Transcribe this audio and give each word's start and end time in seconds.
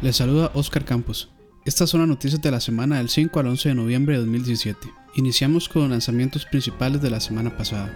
Les 0.00 0.16
saluda 0.16 0.50
Oscar 0.54 0.84
Campos. 0.84 1.28
Estas 1.66 1.90
son 1.90 2.00
las 2.00 2.08
noticias 2.08 2.40
de 2.40 2.50
la 2.50 2.58
semana 2.58 2.96
del 2.96 3.10
5 3.10 3.38
al 3.38 3.48
11 3.48 3.68
de 3.68 3.74
noviembre 3.74 4.14
de 4.14 4.20
2017. 4.20 4.78
Iniciamos 5.16 5.68
con 5.68 5.82
los 5.82 5.90
lanzamientos 5.90 6.46
principales 6.46 7.02
de 7.02 7.10
la 7.10 7.20
semana 7.20 7.54
pasada. 7.54 7.92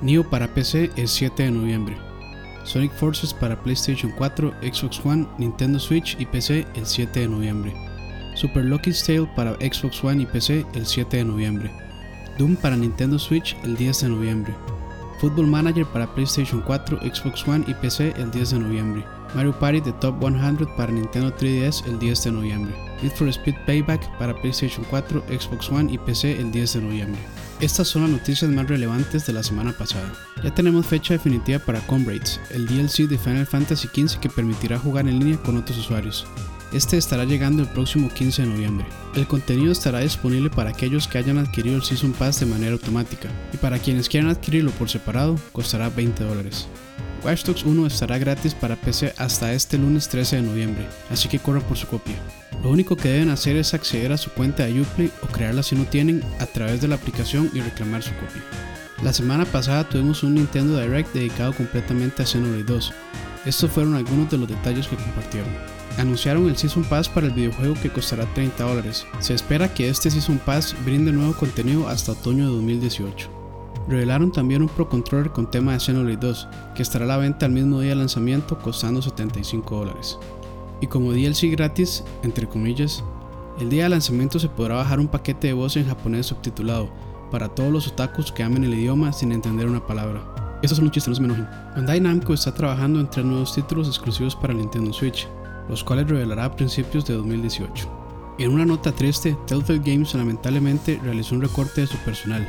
Neo 0.00 0.28
para 0.28 0.54
PC 0.54 0.90
el 0.96 1.06
7 1.06 1.42
de 1.42 1.50
noviembre. 1.50 1.96
Sonic 2.64 2.92
Forces 2.94 3.34
para 3.34 3.62
PlayStation 3.62 4.10
4, 4.16 4.54
Xbox 4.62 5.04
One, 5.04 5.28
Nintendo 5.38 5.78
Switch 5.78 6.16
y 6.18 6.24
PC 6.24 6.66
el 6.74 6.86
7 6.86 7.20
de 7.20 7.28
noviembre. 7.28 7.74
Super 8.34 8.64
Lucky's 8.64 9.04
Tale 9.04 9.30
para 9.36 9.56
Xbox 9.56 10.02
One 10.02 10.22
y 10.22 10.26
PC 10.26 10.64
el 10.74 10.86
7 10.86 11.18
de 11.18 11.24
noviembre. 11.24 11.70
Doom 12.38 12.56
para 12.56 12.76
Nintendo 12.76 13.18
Switch 13.18 13.54
el 13.62 13.76
10 13.76 14.00
de 14.00 14.08
noviembre. 14.08 14.54
Football 15.18 15.48
Manager 15.48 15.84
para 15.86 16.06
PlayStation 16.14 16.60
4, 16.60 17.00
Xbox 17.00 17.46
One 17.46 17.64
y 17.66 17.74
PC 17.74 18.14
el 18.16 18.30
10 18.30 18.50
de 18.50 18.58
noviembre. 18.58 19.04
Mario 19.34 19.58
Party 19.58 19.80
The 19.80 19.92
Top 19.92 20.20
100 20.20 20.66
para 20.76 20.92
Nintendo 20.92 21.34
3DS 21.36 21.86
el 21.86 21.98
10 21.98 22.24
de 22.24 22.32
noviembre. 22.32 22.74
Need 23.02 23.12
for 23.12 23.28
Speed 23.28 23.54
Payback 23.66 24.18
para 24.18 24.34
PlayStation 24.40 24.84
4, 24.88 25.24
Xbox 25.28 25.70
One 25.70 25.92
y 25.92 25.98
PC 25.98 26.40
el 26.40 26.50
10 26.50 26.74
de 26.74 26.80
noviembre. 26.80 27.20
Estas 27.60 27.88
son 27.88 28.02
las 28.02 28.10
noticias 28.12 28.50
más 28.50 28.68
relevantes 28.68 29.26
de 29.26 29.32
la 29.32 29.42
semana 29.42 29.72
pasada. 29.72 30.12
Ya 30.42 30.54
tenemos 30.54 30.86
fecha 30.86 31.14
definitiva 31.14 31.58
para 31.58 31.80
Comrades, 31.80 32.40
el 32.50 32.66
DLC 32.66 33.08
de 33.08 33.18
Final 33.18 33.46
Fantasy 33.46 33.88
XV 33.88 34.20
que 34.20 34.28
permitirá 34.28 34.78
jugar 34.78 35.08
en 35.08 35.18
línea 35.18 35.38
con 35.38 35.56
otros 35.56 35.78
usuarios. 35.78 36.26
Este 36.70 36.98
estará 36.98 37.24
llegando 37.24 37.62
el 37.62 37.68
próximo 37.68 38.10
15 38.10 38.42
de 38.42 38.48
noviembre. 38.48 38.86
El 39.14 39.26
contenido 39.26 39.72
estará 39.72 40.00
disponible 40.00 40.50
para 40.50 40.68
aquellos 40.68 41.08
que 41.08 41.16
hayan 41.16 41.38
adquirido 41.38 41.76
el 41.76 41.82
Season 41.82 42.12
Pass 42.12 42.40
de 42.40 42.46
manera 42.46 42.72
automática, 42.72 43.30
y 43.54 43.56
para 43.56 43.78
quienes 43.78 44.06
quieran 44.06 44.28
adquirirlo 44.28 44.70
por 44.72 44.90
separado, 44.90 45.36
costará 45.52 45.88
20 45.88 46.24
dólares. 46.24 46.68
Watch 47.24 47.44
Dogs 47.44 47.64
1 47.64 47.86
estará 47.86 48.18
gratis 48.18 48.52
para 48.52 48.76
PC 48.76 49.14
hasta 49.16 49.54
este 49.54 49.78
lunes 49.78 50.08
13 50.10 50.36
de 50.36 50.42
noviembre, 50.42 50.86
así 51.10 51.26
que 51.26 51.38
corran 51.38 51.62
por 51.62 51.78
su 51.78 51.86
copia. 51.86 52.16
Lo 52.62 52.70
único 52.70 52.96
que 52.96 53.08
deben 53.08 53.30
hacer 53.30 53.56
es 53.56 53.72
acceder 53.72 54.12
a 54.12 54.18
su 54.18 54.30
cuenta 54.30 54.66
de 54.66 54.82
Uplay 54.82 55.10
o 55.22 55.26
crearla 55.26 55.62
si 55.62 55.74
no 55.74 55.84
tienen 55.84 56.22
a 56.38 56.44
través 56.44 56.82
de 56.82 56.88
la 56.88 56.96
aplicación 56.96 57.50
y 57.54 57.60
reclamar 57.60 58.02
su 58.02 58.12
copia. 58.16 58.42
La 59.02 59.14
semana 59.14 59.46
pasada 59.46 59.88
tuvimos 59.88 60.22
un 60.22 60.34
Nintendo 60.34 60.78
Direct 60.78 61.14
dedicado 61.14 61.54
completamente 61.54 62.22
a 62.22 62.26
Xenoblade 62.26 62.64
2. 62.64 62.92
Estos 63.46 63.70
fueron 63.70 63.94
algunos 63.94 64.30
de 64.30 64.36
los 64.36 64.48
detalles 64.48 64.86
que 64.86 64.96
compartieron 64.96 65.77
anunciaron 65.96 66.48
el 66.48 66.56
Season 66.56 66.84
Pass 66.84 67.08
para 67.08 67.26
el 67.26 67.32
videojuego 67.32 67.74
que 67.82 67.90
costará 67.90 68.26
30 68.34 68.64
dólares. 68.64 69.06
Se 69.20 69.34
espera 69.34 69.72
que 69.72 69.88
este 69.88 70.10
Season 70.10 70.38
Pass 70.38 70.74
brinde 70.84 71.12
nuevo 71.12 71.32
contenido 71.32 71.88
hasta 71.88 72.12
otoño 72.12 72.46
de 72.46 72.54
2018. 72.54 73.30
Revelaron 73.88 74.30
también 74.30 74.60
un 74.60 74.68
Pro 74.68 74.88
Controller 74.88 75.30
con 75.30 75.50
tema 75.50 75.72
de 75.72 75.80
Xenoblade 75.80 76.18
2, 76.18 76.48
que 76.74 76.82
estará 76.82 77.06
a 77.06 77.08
la 77.08 77.16
venta 77.16 77.46
al 77.46 77.52
mismo 77.52 77.80
día 77.80 77.90
de 77.90 77.96
lanzamiento 77.96 78.58
costando 78.58 79.00
75 79.00 79.76
dólares. 79.76 80.18
Y 80.80 80.86
como 80.86 81.12
DLC 81.12 81.50
gratis, 81.50 82.04
entre 82.22 82.46
comillas, 82.46 83.02
el 83.58 83.70
día 83.70 83.84
de 83.84 83.88
lanzamiento 83.88 84.38
se 84.38 84.48
podrá 84.48 84.76
bajar 84.76 85.00
un 85.00 85.08
paquete 85.08 85.48
de 85.48 85.52
voz 85.54 85.76
en 85.76 85.86
japonés 85.86 86.26
subtitulado, 86.26 86.90
para 87.30 87.48
todos 87.48 87.72
los 87.72 87.88
otakus 87.88 88.30
que 88.30 88.42
amen 88.42 88.64
el 88.64 88.74
idioma 88.74 89.12
sin 89.12 89.32
entender 89.32 89.66
una 89.66 89.86
palabra. 89.86 90.22
Estos 90.62 90.76
son 90.76 90.86
un 90.86 90.90
chiste, 90.90 91.10
no 91.10 91.16
se 91.16 91.22
me 91.22 91.28
enojen. 91.28 91.48
Bandai 91.74 92.00
Namco 92.00 92.34
está 92.34 92.52
trabajando 92.52 93.00
en 93.00 93.08
tres 93.08 93.24
nuevos 93.24 93.54
títulos 93.54 93.88
exclusivos 93.88 94.34
para 94.34 94.54
Nintendo 94.54 94.92
Switch, 94.92 95.28
los 95.68 95.84
cuales 95.84 96.08
revelará 96.08 96.46
a 96.46 96.56
principios 96.56 97.04
de 97.06 97.14
2018. 97.14 97.88
En 98.38 98.52
una 98.52 98.64
nota 98.64 98.92
triste, 98.92 99.36
Telltale 99.46 99.80
Games 99.80 100.14
lamentablemente 100.14 101.00
realizó 101.02 101.34
un 101.34 101.42
recorte 101.42 101.80
de 101.80 101.86
su 101.88 101.96
personal. 101.98 102.46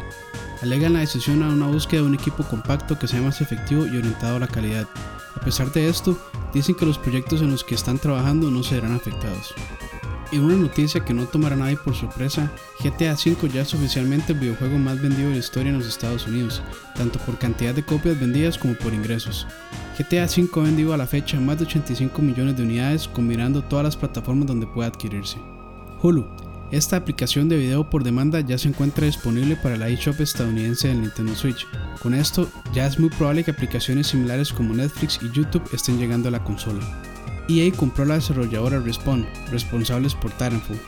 Alegan 0.62 0.94
la 0.94 1.00
decisión 1.00 1.42
a 1.42 1.50
una 1.50 1.68
búsqueda 1.68 2.02
de 2.02 2.08
un 2.08 2.16
equipo 2.16 2.44
compacto 2.44 3.00
que 3.00 3.08
sea 3.08 3.22
más 3.22 3.42
efectivo 3.42 3.86
y 3.88 3.98
orientado 3.98 4.36
a 4.36 4.40
la 4.40 4.48
calidad. 4.48 4.88
A 5.36 5.40
pesar 5.40 5.72
de 5.72 5.90
esto, 5.90 6.18
dicen 6.54 6.76
que 6.76 6.86
los 6.86 6.98
proyectos 6.98 7.42
en 7.42 7.52
los 7.52 7.64
que 7.64 7.76
están 7.76 7.98
trabajando 7.98 8.52
no 8.52 8.62
serán 8.62 8.94
afectados. 8.94 9.54
En 10.32 10.44
una 10.44 10.56
noticia 10.56 11.04
que 11.04 11.14
no 11.14 11.26
tomará 11.26 11.56
nadie 11.56 11.76
por 11.76 11.96
sorpresa, 11.96 12.52
GTA 12.84 13.14
V 13.14 13.50
ya 13.52 13.62
es 13.64 13.74
oficialmente 13.74 14.34
el 14.34 14.40
videojuego 14.40 14.78
más 14.78 15.02
vendido 15.02 15.30
de 15.30 15.34
la 15.34 15.40
historia 15.40 15.72
en 15.72 15.80
los 15.80 15.88
Estados 15.88 16.28
Unidos, 16.28 16.62
tanto 16.96 17.18
por 17.20 17.40
cantidad 17.40 17.74
de 17.74 17.84
copias 17.84 18.20
vendidas 18.20 18.56
como 18.56 18.76
por 18.76 18.94
ingresos. 18.94 19.48
GTA 19.98 20.26
V 20.26 20.48
ha 20.56 20.64
vendido 20.64 20.94
a 20.94 20.98
la 20.98 21.08
fecha 21.08 21.40
más 21.40 21.58
de 21.58 21.66
85 21.66 22.22
millones 22.22 22.56
de 22.56 22.64
unidades 22.64 23.08
combinando 23.08 23.64
todas 23.64 23.84
las 23.84 23.98
plataformas 23.98 24.46
donde 24.46 24.68
puede 24.68 24.90
adquirirse. 24.90 25.38
Hulu. 26.04 26.28
Esta 26.70 26.98
aplicación 26.98 27.50
de 27.50 27.58
video 27.58 27.90
por 27.90 28.04
demanda 28.04 28.42
ya 28.42 28.60
se 28.60 28.68
encuentra 28.68 29.08
disponible 29.08 29.56
para 29.56 29.78
la 29.78 29.90
eShop 29.90 30.22
estadounidense 30.22 30.90
del 30.90 31.02
Nintendo 31.02 31.34
Switch. 31.34 31.66
Con 32.04 32.14
esto, 32.14 32.48
ya 32.72 32.86
es 32.86 33.00
muy 33.00 33.10
probable 33.10 33.44
que 33.44 33.50
aplicaciones 33.50 34.06
similares 34.06 34.54
como 34.54 34.76
Netflix 34.76 35.20
y 35.24 35.32
YouTube 35.32 35.68
estén 35.74 35.98
llegando 35.98 36.28
a 36.28 36.32
la 36.32 36.44
consola. 36.44 36.82
EA 37.50 37.72
compró 37.72 38.06
la 38.06 38.16
desarrolladora 38.16 38.80
Respawn, 38.80 39.26
responsables 39.52 40.14
por 40.14 40.32
Titanfall. 40.32 40.80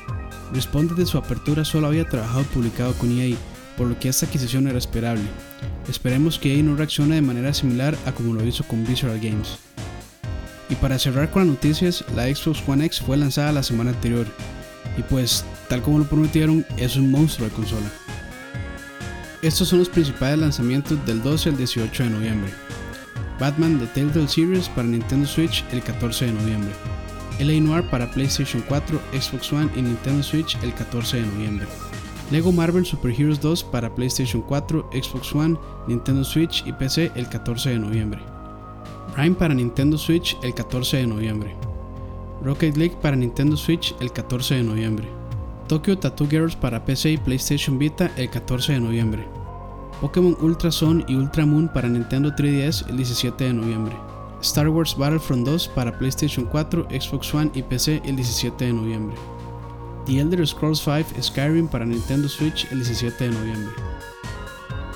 Respawn 0.54 0.90
desde 0.90 1.08
su 1.08 1.18
apertura 1.18 1.66
solo 1.66 1.88
había 1.88 2.08
trabajado 2.08 2.44
publicado 2.44 2.94
con 2.94 3.12
EA, 3.18 3.36
por 3.78 3.88
lo 3.88 3.98
que 3.98 4.10
esta 4.10 4.28
adquisición 4.28 4.68
era 4.68 4.78
esperable. 4.78 5.24
Esperemos 5.90 6.38
que 6.38 6.56
EA 6.56 6.62
no 6.62 6.76
reaccione 6.76 7.16
de 7.16 7.22
manera 7.22 7.54
similar 7.54 7.98
a 8.06 8.12
como 8.12 8.34
lo 8.34 8.46
hizo 8.46 8.64
con 8.64 8.86
Visceral 8.86 9.20
Games. 9.20 9.58
Y 10.70 10.76
para 10.76 11.00
cerrar 11.00 11.32
con 11.32 11.48
las 11.48 11.56
noticias, 11.56 12.06
la 12.16 12.34
Xbox 12.34 12.62
One 12.68 12.86
X 12.86 13.02
fue 13.02 13.18
lanzada 13.18 13.52
la 13.52 13.64
semana 13.64 13.90
anterior, 13.90 14.28
y 14.98 15.02
pues, 15.04 15.44
tal 15.68 15.82
como 15.82 16.00
lo 16.00 16.06
prometieron, 16.06 16.66
es 16.78 16.96
un 16.96 17.10
monstruo 17.10 17.48
de 17.48 17.56
consola. 17.56 17.92
Estos 19.42 19.70
son 19.70 19.80
los 19.80 19.90
principales 19.90 20.38
lanzamientos 20.38 21.04
del 21.06 21.24
12 21.24 21.50
al 21.50 21.58
18 21.58 22.04
de 22.04 22.10
noviembre. 22.12 22.52
Batman 23.42 23.80
The 23.80 23.88
Telltale 23.88 24.28
Series 24.28 24.70
para 24.70 24.88
Nintendo 24.88 25.26
Switch 25.26 25.66
el 25.72 25.82
14 25.82 26.28
de 26.28 26.34
noviembre. 26.34 26.72
LA 27.40 27.60
Noir 27.60 27.90
para 27.90 28.06
PlayStation 28.12 28.64
4, 28.68 29.02
Xbox 29.20 29.52
One 29.52 29.68
y 29.76 29.82
Nintendo 29.82 30.22
Switch 30.22 30.56
el 30.62 30.72
14 30.76 31.18
de 31.18 31.26
noviembre. 31.26 31.66
Lego 32.30 32.52
Marvel 32.52 32.86
Super 32.86 33.20
Heroes 33.20 33.42
2 33.42 33.64
para 33.64 33.96
PlayStation 33.96 34.44
4, 34.44 34.92
Xbox 34.94 35.34
One, 35.34 35.58
Nintendo 35.88 36.24
Switch 36.24 36.64
y 36.68 36.72
PC 36.72 37.12
el 37.16 37.28
14 37.30 37.72
de 37.72 37.80
noviembre. 37.80 38.20
Prime 39.16 39.36
para 39.36 39.56
Nintendo 39.56 39.98
Switch 39.98 40.38
el 40.44 40.54
14 40.54 40.98
de 40.98 41.08
noviembre. 41.08 41.56
Rocket 42.44 42.78
League 42.78 42.98
para 43.02 43.16
Nintendo 43.16 43.58
Switch 43.58 43.96
el 44.02 44.12
14 44.12 44.54
de 44.54 44.64
noviembre. 44.64 45.08
Tokyo 45.68 45.98
Tattoo 45.98 46.28
Girls 46.30 46.56
para 46.56 46.86
PC 46.86 47.14
y 47.14 47.18
PlayStation 47.18 47.80
Vita 47.80 48.12
el 48.18 48.30
14 48.30 48.74
de 48.74 48.82
noviembre. 48.82 49.41
Pokémon 50.02 50.36
Ultra 50.42 50.72
Sun 50.72 51.06
y 51.08 51.16
Ultra 51.16 51.46
Moon 51.46 51.68
para 51.68 51.88
Nintendo 51.88 52.32
3DS 52.32 52.90
el 52.90 52.98
17 52.98 53.44
de 53.44 53.54
noviembre. 53.54 53.96
Star 54.42 54.68
Wars 54.68 54.98
Battlefront 54.98 55.46
2 55.46 55.68
para 55.70 55.96
PlayStation 55.98 56.46
4, 56.46 56.88
Xbox 56.90 57.32
One 57.34 57.52
y 57.54 57.62
PC 57.62 58.02
el 58.04 58.16
17 58.16 58.66
de 58.66 58.74
noviembre. 58.74 59.16
The 60.08 60.20
Elder 60.20 60.46
Scrolls 60.48 60.86
V 60.88 61.06
Skyrim 61.22 61.68
para 61.68 61.86
Nintendo 61.86 62.28
Switch 62.28 62.68
el 62.72 62.80
17 62.80 63.26
de 63.26 63.30
noviembre. 63.30 63.76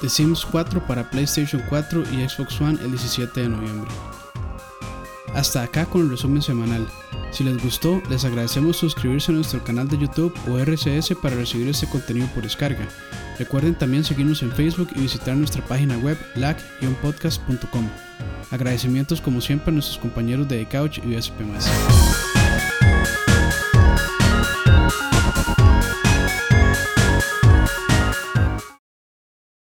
The 0.01 0.09
Sims 0.09 0.43
4 0.43 0.85
para 0.87 1.07
PlayStation 1.11 1.61
4 1.69 2.03
y 2.11 2.27
Xbox 2.27 2.59
One 2.59 2.79
el 2.81 2.89
17 2.89 3.41
de 3.41 3.49
noviembre. 3.49 3.91
Hasta 5.35 5.61
acá 5.61 5.85
con 5.85 6.01
el 6.01 6.09
resumen 6.09 6.41
semanal. 6.41 6.87
Si 7.29 7.43
les 7.43 7.61
gustó, 7.61 8.01
les 8.09 8.25
agradecemos 8.25 8.77
suscribirse 8.77 9.31
a 9.31 9.35
nuestro 9.35 9.63
canal 9.63 9.87
de 9.87 9.99
YouTube 9.99 10.33
o 10.49 10.57
RCS 10.57 11.13
para 11.21 11.35
recibir 11.35 11.67
este 11.67 11.87
contenido 11.87 12.27
por 12.33 12.43
descarga. 12.43 12.87
Recuerden 13.37 13.75
también 13.75 14.03
seguirnos 14.03 14.41
en 14.43 14.51
Facebook 14.51 14.89
y 14.95 15.01
visitar 15.01 15.35
nuestra 15.35 15.63
página 15.65 15.97
web 15.97 16.17
lag-podcast.com. 16.35 17.87
Agradecimientos 18.51 19.19
como 19.21 19.41
siempre 19.41 19.71
a 19.71 19.73
nuestros 19.73 19.97
compañeros 19.97 20.47
de 20.47 20.63
The 20.63 20.77
Couch 20.77 20.99
y 20.99 21.15
USP+. 21.15 21.33